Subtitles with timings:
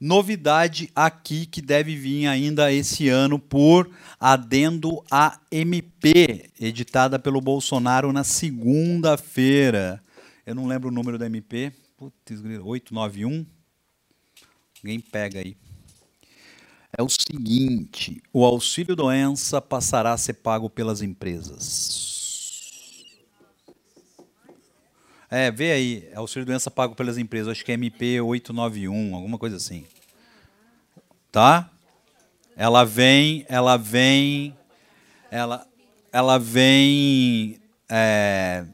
[0.00, 3.90] Novidade aqui que deve vir ainda esse ano por
[4.20, 10.00] adendo à MP, editada pelo Bolsonaro na segunda-feira.
[10.46, 11.72] Eu não lembro o número da MP.
[11.96, 13.44] Putz, 891.
[14.80, 15.56] Alguém pega aí.
[16.96, 22.17] É o seguinte: o auxílio doença passará a ser pago pelas empresas.
[25.30, 29.56] É, vê aí, auxílio doença pago pelas empresas, acho que é MP 891, alguma coisa
[29.56, 29.84] assim.
[31.30, 31.68] Tá?
[32.56, 34.56] Ela vem, ela vem,
[35.30, 35.66] ela,
[36.10, 38.64] ela vem é,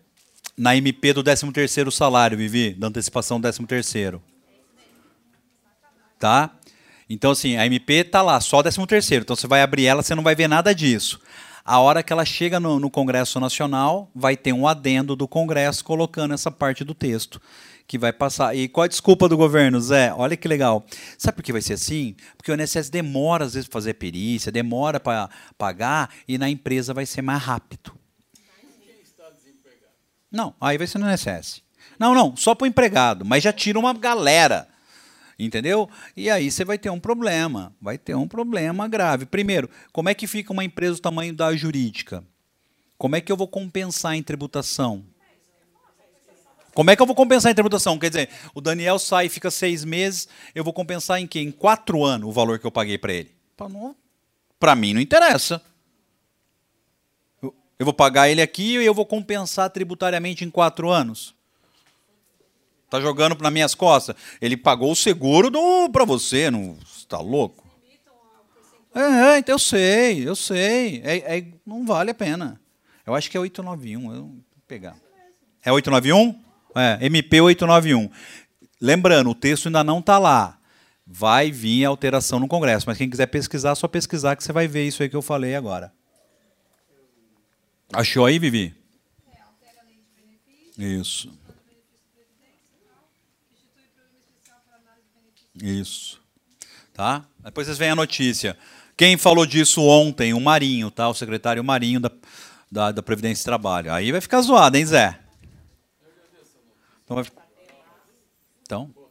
[0.57, 4.21] na MP do 13º salário, Vivi, da antecipação do 13º.
[6.21, 6.51] Tá?
[7.11, 9.23] Então, assim, a MP está lá, só 13º.
[9.23, 11.21] Então, você vai abrir ela, você não vai ver nada disso.
[11.65, 15.83] A hora que ela chega no, no, Congresso Nacional, vai ter um adendo do Congresso
[15.83, 17.41] colocando essa parte do texto
[17.87, 18.55] que vai passar.
[18.55, 20.13] E qual a desculpa do governo, Zé?
[20.13, 20.85] Olha que legal.
[21.17, 22.17] Sabe por que vai ser assim?
[22.37, 26.93] Porque o INSS demora, às vezes, para fazer perícia, demora para pagar, e na empresa
[26.93, 27.93] vai ser mais rápido.
[30.31, 31.63] Não, aí vai ser no INSS.
[31.99, 34.69] Não, não, só para o empregado, mas já tira uma galera.
[35.39, 35.89] Entendeu?
[36.17, 39.27] E aí você vai ter um problema, vai ter um problema grave.
[39.27, 42.25] Primeiro, como é que fica uma empresa do tamanho da jurídica?
[42.97, 45.05] Como é que eu vou compensar em tributação?
[46.73, 47.99] Como é que eu vou compensar em tributação?
[47.99, 51.41] Quer dizer, o Daniel sai e fica seis meses, eu vou compensar em quê?
[51.41, 53.33] Em quatro anos o valor que eu paguei para ele?
[54.59, 55.63] Para mim não interessa.
[57.43, 61.35] Eu vou pagar ele aqui e eu vou compensar tributariamente em quatro anos.
[62.95, 64.15] Tá jogando nas minhas costas.
[64.41, 67.67] Ele pagou o seguro do para você, não está louco?
[68.95, 71.03] É, é, então eu sei, eu sei.
[71.03, 72.61] É, é, não vale a pena.
[73.05, 74.15] Eu acho que é 891.
[74.15, 74.95] Eu vou pegar.
[75.65, 76.41] É 891?
[76.77, 78.09] É, MP 891.
[78.81, 80.57] Lembrando, o texto ainda não está lá.
[81.05, 82.87] Vai vir alteração no Congresso.
[82.87, 85.57] Mas quem quiser pesquisar, só pesquisar que você vai ver isso aí que eu falei
[85.57, 85.93] agora.
[87.93, 88.73] Achou aí, Vivi?
[90.79, 91.43] Isso.
[95.63, 96.21] Isso.
[96.93, 97.25] Tá?
[97.39, 98.57] Depois vocês veem a notícia.
[98.97, 100.33] Quem falou disso ontem?
[100.33, 101.09] O Marinho, tá?
[101.09, 102.11] O secretário Marinho da,
[102.71, 103.93] da, da Previdência e Trabalho.
[103.93, 105.19] Aí vai ficar zoado, hein, Zé?
[107.05, 107.25] Então, vai...
[108.63, 109.04] então.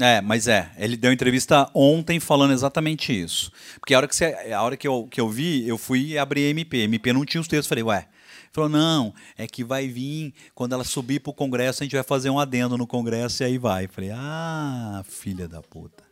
[0.00, 3.50] É, mas é, ele deu entrevista ontem falando exatamente isso.
[3.80, 6.42] Porque a hora que, você, a hora que, eu, que eu vi, eu fui abrir
[6.42, 6.78] MP.
[6.78, 7.66] MP não tinha os textos.
[7.66, 8.08] Falei, ué,
[8.52, 12.02] Falou, não, é que vai vir, quando ela subir para o Congresso, a gente vai
[12.02, 13.86] fazer um adendo no Congresso e aí vai.
[13.86, 16.02] Falei, ah, filha da puta.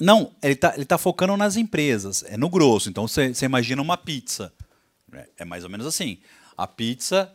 [0.00, 2.88] Não, ele está ele tá focando nas empresas, é no grosso.
[2.88, 4.52] Então você imagina uma pizza.
[5.12, 6.18] É, é mais ou menos assim.
[6.56, 7.30] A pizza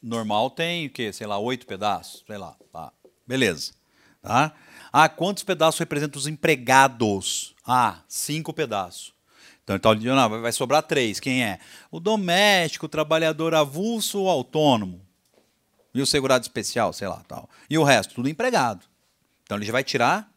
[0.00, 1.12] normal tem o quê?
[1.12, 2.56] Sei lá, oito pedaços, sei lá.
[2.72, 2.92] Tá.
[3.26, 3.72] Beleza.
[4.24, 4.54] Tá?
[4.90, 7.54] Ah, quantos pedaços representam os empregados?
[7.66, 9.12] Ah, cinco pedaços.
[9.62, 11.20] Então, então não, vai sobrar três.
[11.20, 11.60] Quem é?
[11.90, 15.04] O doméstico, o trabalhador avulso ou autônomo.
[15.92, 17.22] E o segurado especial, sei lá.
[17.28, 17.50] tal.
[17.68, 18.86] E o resto, tudo empregado.
[19.42, 20.32] Então ele já vai tirar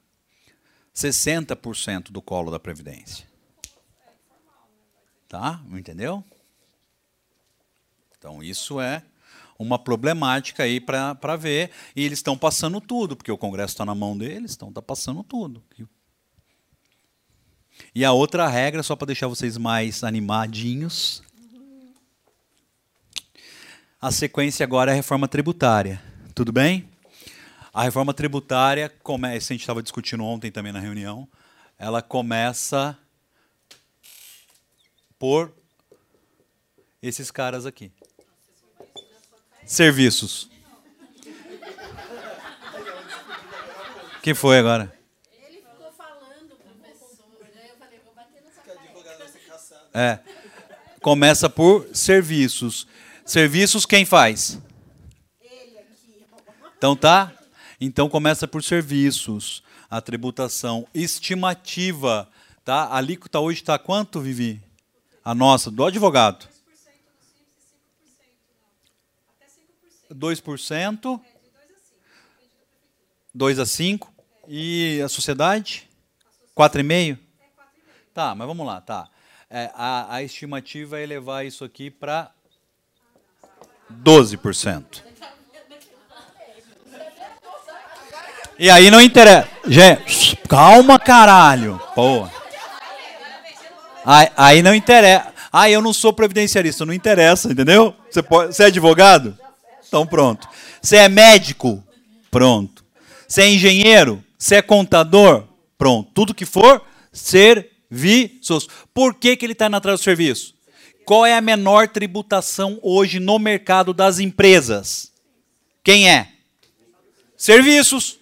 [0.94, 3.26] 60% do colo da Previdência.
[5.30, 5.62] Tá?
[5.72, 6.22] Entendeu?
[8.18, 9.02] Então isso é
[9.58, 11.72] uma problemática aí para ver.
[11.96, 15.24] E eles estão passando tudo, porque o Congresso está na mão deles, então está passando
[15.24, 15.64] tudo.
[17.94, 21.22] E a outra regra, só para deixar vocês mais animadinhos.
[24.00, 26.02] A sequência agora é a reforma tributária.
[26.36, 26.88] Tudo bem?
[27.74, 31.28] A reforma tributária, começa, a gente estava discutindo ontem também na reunião,
[31.78, 32.98] ela começa
[35.20, 35.54] por
[37.02, 37.92] esses caras aqui.
[39.68, 40.50] Serviços.
[44.24, 44.98] Quem foi agora?
[49.94, 50.20] É.
[51.02, 52.88] Começa por serviços.
[53.26, 54.58] Serviços quem faz?
[56.78, 57.34] Então tá?
[57.80, 59.62] Então começa por serviços.
[59.90, 62.30] A tributação estimativa,
[62.64, 62.84] tá?
[62.86, 64.62] A alíquota hoje está quanto, Vivi?
[65.26, 66.57] A nossa, do advogado.
[70.14, 71.22] 2%.
[73.34, 74.14] 2 a 5.
[74.48, 75.90] E a sociedade?
[76.56, 77.18] 4,5?
[78.14, 79.10] Tá, mas vamos lá, tá
[79.50, 82.32] é, a, a estimativa é elevar isso aqui para
[84.04, 85.04] 12%.
[88.60, 89.48] E aí não interessa.
[89.68, 91.80] Gente, calma, caralho.
[91.94, 92.28] Pô.
[94.04, 95.34] Aí, aí não interessa.
[95.52, 97.96] Ah, eu não sou previdenciarista, não interessa, entendeu?
[98.10, 99.38] Você, pode, você é advogado?
[99.88, 100.48] Então pronto.
[100.82, 101.84] Você é médico?
[102.30, 102.86] Pronto.
[103.28, 104.24] Você é engenheiro?
[104.38, 105.48] Você é contador?
[105.78, 106.12] Pronto.
[106.14, 106.82] Tudo que for
[107.12, 108.68] serviços.
[108.94, 110.56] Por que, que ele está indo atrás do serviço?
[111.06, 115.12] Qual é a menor tributação hoje no mercado das empresas?
[115.84, 116.34] Quem é?
[117.38, 118.20] Serviços.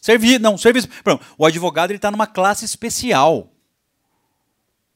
[0.00, 0.88] Servi não, serviço.
[1.04, 1.24] Pronto.
[1.36, 3.52] O advogado está numa classe especial.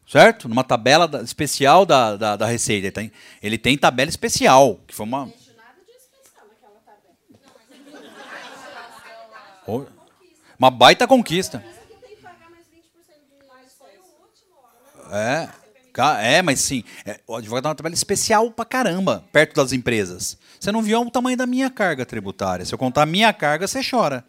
[0.09, 0.49] Certo?
[0.49, 2.87] Numa tabela da, especial da, da, da Receita.
[2.87, 3.12] Ele tem,
[3.43, 5.32] ele tem tabela especial, que foi uma.
[10.59, 11.62] Uma baita conquista.
[15.11, 15.49] É,
[16.20, 16.85] é, mas sim.
[17.05, 20.38] É, o advogado tem uma tabela especial pra caramba, perto das empresas.
[20.59, 22.64] Você não viu o tamanho da minha carga tributária.
[22.64, 24.25] Se eu contar a minha carga, você chora.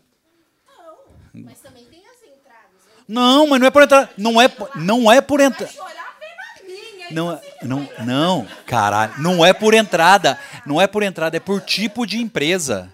[1.34, 2.86] Não, mas também tem as entradas.
[2.86, 3.04] Né?
[3.08, 4.10] Não, mas não é por entrar.
[4.18, 5.70] Não é, não é por entrar.
[7.12, 9.14] Não, não, não, caralho.
[9.20, 10.38] Não é por entrada.
[10.66, 12.92] Não é por entrada, é por tipo de empresa.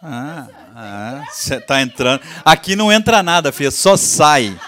[0.00, 0.46] Ah,
[0.76, 2.22] ah, você tá entrando.
[2.44, 4.58] Aqui não entra nada, filha, só sai.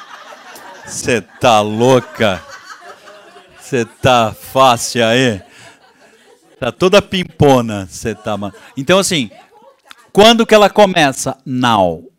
[0.85, 2.43] Você tá louca?
[3.61, 5.41] Você tá fácil aí?
[6.59, 8.37] Tá toda pimpona, você tá.
[8.77, 9.31] Então assim,
[10.13, 11.39] quando que ela começa?
[11.47, 12.11] Now.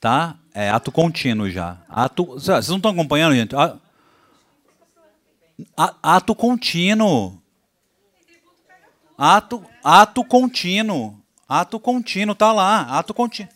[0.00, 0.36] Tá?
[0.54, 1.76] É ato contínuo já.
[1.88, 3.54] Ato, vocês não estão acompanhando, gente?
[5.76, 7.40] Ato contínuo.
[9.16, 11.19] Ato, ato contínuo.
[11.50, 13.52] Ato contínuo, tá lá, ato contínuo.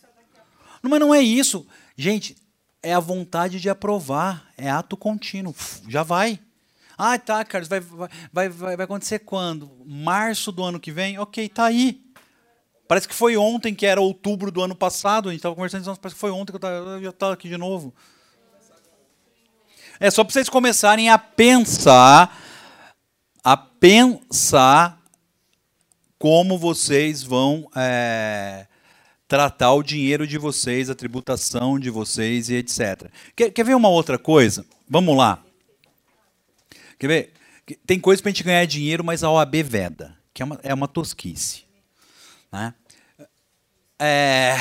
[0.82, 1.64] Mas não é isso.
[1.96, 2.37] Gente,
[2.82, 5.55] é a vontade de aprovar, é ato contínuo.
[5.87, 6.41] Já vai.
[6.99, 9.70] Ah, tá, Carlos, vai, vai, vai, vai acontecer quando?
[9.87, 11.20] Março do ano que vem?
[11.20, 12.05] Ok, tá aí.
[12.88, 15.29] Parece que foi ontem, que era outubro do ano passado.
[15.29, 17.94] A gente estava conversando, parece que foi ontem que eu, já estava aqui de novo.
[20.00, 22.37] É só para vocês começarem a pensar,
[23.44, 25.03] a pensar
[26.24, 28.66] como vocês vão é,
[29.28, 33.10] tratar o dinheiro de vocês, a tributação de vocês e etc.
[33.36, 34.64] Quer, quer ver uma outra coisa?
[34.88, 35.44] Vamos lá.
[36.98, 37.32] Quer ver?
[37.86, 40.72] Tem coisa para a gente ganhar dinheiro, mas a OAB veda, que é uma, é
[40.72, 41.64] uma tosquice.
[42.50, 42.72] Né?
[43.98, 44.56] É...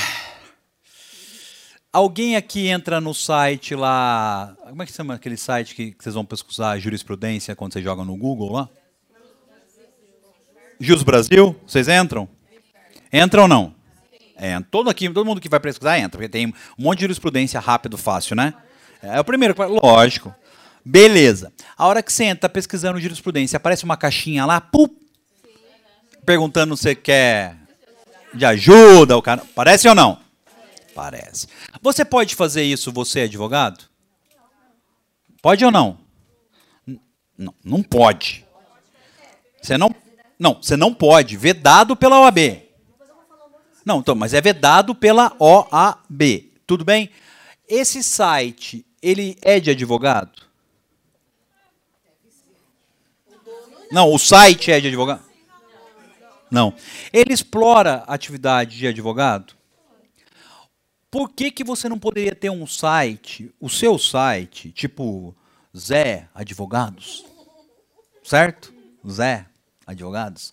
[1.93, 4.53] Alguém aqui entra no site lá.
[4.67, 8.03] Como é que chama aquele site que, que vocês vão pesquisar jurisprudência quando você joga
[8.03, 8.69] no Google lá?
[10.79, 12.27] Jus Brasil, vocês entram?
[13.11, 13.75] Entram ou não?
[14.35, 17.59] É, todo, aqui, todo mundo que vai pesquisar entra, porque tem um monte de jurisprudência
[17.59, 18.53] rápido, fácil, né?
[19.01, 20.33] É o primeiro, lógico.
[20.83, 21.53] Beleza.
[21.77, 24.91] A hora que você entra pesquisando jurisprudência, aparece uma caixinha lá, pup,
[26.25, 27.55] perguntando se quer
[28.33, 29.43] de ajuda, o cara.
[29.55, 30.19] Parece ou não?
[30.95, 31.47] Parece.
[31.81, 33.85] Você pode fazer isso, você advogado?
[35.41, 35.97] Pode ou não?
[37.37, 38.45] Não, não pode.
[39.61, 39.93] Você não
[40.39, 41.37] não, você não pode.
[41.37, 42.63] Vedado pela OAB.
[43.85, 46.51] Não, então, mas é vedado pela OAB.
[46.65, 47.09] Tudo bem?
[47.67, 50.43] Esse site, ele é de advogado?
[53.91, 55.23] Não, o site é de advogado?
[56.49, 56.73] Não.
[57.11, 59.53] Ele explora atividade de advogado?
[61.11, 65.35] Por que, que você não poderia ter um site, o seu site, tipo
[65.77, 67.23] Zé Advogados?
[68.23, 68.73] Certo?
[69.07, 69.45] Zé
[69.85, 70.51] advogados,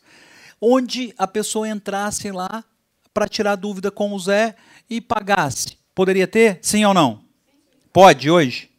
[0.60, 2.64] onde a pessoa entrasse lá
[3.12, 4.54] para tirar dúvida com o Zé
[4.88, 5.78] e pagasse.
[5.94, 6.58] Poderia ter?
[6.62, 7.22] Sim ou não?
[7.92, 8.70] Pode hoje?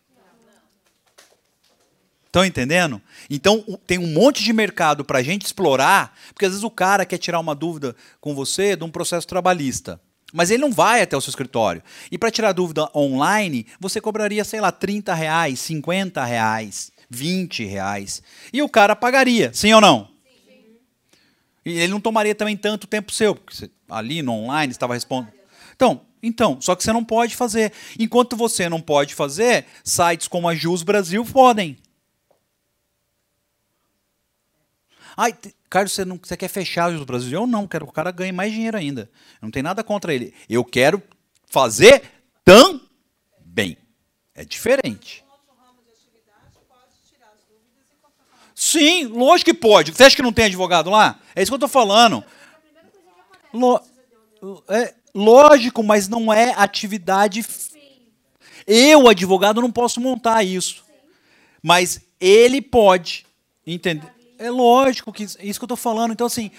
[2.25, 3.01] Estão entendendo?
[3.29, 7.05] Então tem um monte de mercado para a gente explorar, porque às vezes o cara
[7.05, 9.99] quer tirar uma dúvida com você de um processo trabalhista.
[10.31, 11.83] Mas ele não vai até o seu escritório.
[12.09, 18.23] E para tirar dúvida online, você cobraria, sei lá, 30 reais, 50 reais, 20 reais.
[18.53, 20.10] E o cara pagaria, sim ou não?
[21.65, 25.33] E ele não tomaria também tanto tempo seu, porque você, ali no online estava respondendo.
[25.75, 27.71] Então, então, só que você não pode fazer.
[27.97, 31.77] Enquanto você não pode fazer, sites como a Jus Brasil podem.
[35.17, 35.35] Ai,
[35.69, 37.41] Carlos, você, não, você quer fechar a Jus Brasil?
[37.41, 39.09] Eu não, quero que o cara ganhe mais dinheiro ainda.
[39.41, 40.33] Não tem nada contra ele.
[40.49, 41.01] Eu quero
[41.47, 42.03] fazer
[42.45, 43.77] também.
[44.33, 45.23] É diferente.
[48.71, 49.91] Sim, lógico que pode.
[49.91, 51.19] Você acha que não tem advogado lá?
[51.35, 52.23] É isso que eu estou falando.
[53.53, 53.81] Lo,
[54.69, 57.45] é, lógico, mas não é atividade.
[58.65, 60.85] Eu, advogado, não posso montar isso.
[61.61, 63.25] Mas ele pode.
[63.67, 64.07] Entender?
[64.39, 66.13] É lógico que isso que eu estou falando.
[66.13, 66.49] Então, assim,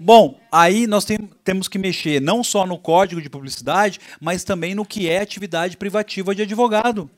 [0.00, 4.72] Bom, aí nós tem, temos que mexer não só no código de publicidade, mas também
[4.72, 7.10] no que é atividade privativa de advogado.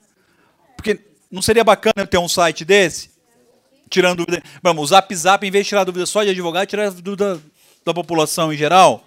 [0.74, 0.98] Porque
[1.30, 3.10] não seria bacana eu ter um site desse?
[3.90, 4.42] Tirando dúvida.
[4.62, 7.40] Vamos, o Zap Zap, em vez de tirar dúvida só de advogado, tirar dúvida
[7.84, 9.04] da população em geral.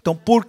[0.00, 0.46] Então, por.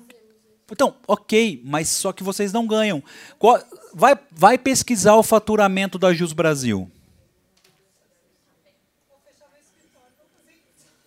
[0.72, 3.04] Então, ok, mas só que vocês não ganham.
[3.38, 3.62] Qual-
[3.94, 6.90] vai, vai pesquisar o faturamento da Jus Brasil.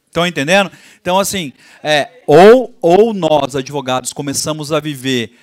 [0.06, 0.70] Estão entendendo?
[1.00, 5.38] Então, assim, é, ou, ou nós, advogados, começamos a viver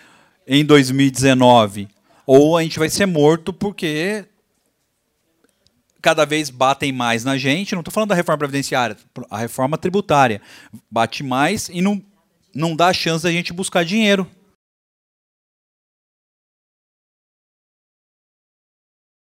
[0.46, 1.88] em 2019,
[2.26, 4.26] ou a gente vai ser morto porque
[6.02, 7.74] cada vez batem mais na gente.
[7.74, 8.98] Não estou falando da reforma previdenciária,
[9.30, 10.42] a reforma tributária.
[10.90, 12.02] Bate mais e não,
[12.54, 14.28] não dá chance da gente buscar dinheiro.